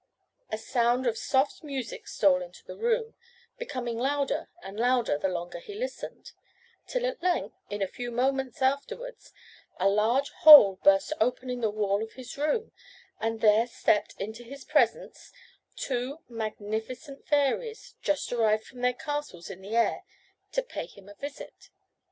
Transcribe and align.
A 0.49 0.57
sound 0.57 1.05
of 1.05 1.15
soft 1.15 1.63
music 1.63 2.07
stole 2.07 2.41
into 2.41 2.65
the 2.65 2.75
room, 2.75 3.13
becoming 3.59 3.99
louder 3.99 4.49
and 4.63 4.79
louder 4.79 5.19
the 5.19 5.27
longer 5.27 5.59
he 5.59 5.75
listened, 5.75 6.31
till 6.87 7.05
at 7.05 7.21
length, 7.21 7.53
in 7.69 7.83
a 7.83 7.87
few 7.87 8.09
moments 8.09 8.63
afterwards, 8.63 9.31
a 9.79 9.87
large 9.87 10.31
hole 10.39 10.77
burst 10.83 11.13
open 11.21 11.51
in 11.51 11.61
the 11.61 11.69
wall 11.69 12.01
of 12.01 12.13
his 12.13 12.35
room, 12.35 12.71
and 13.19 13.41
there 13.41 13.67
stepped 13.67 14.15
into 14.19 14.41
his 14.41 14.65
presence 14.65 15.31
two 15.75 16.21
magnificent 16.27 17.27
fairies, 17.27 17.93
just 18.01 18.33
arrived 18.33 18.63
from 18.65 18.81
their 18.81 18.95
castles 18.95 19.51
in 19.51 19.61
the 19.61 19.75
air, 19.75 20.01
to 20.53 20.63
pay 20.63 20.87
him 20.87 21.09
a 21.09 21.13
visit. 21.13 21.69